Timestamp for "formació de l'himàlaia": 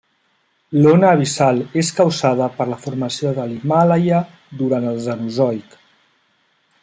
2.87-4.21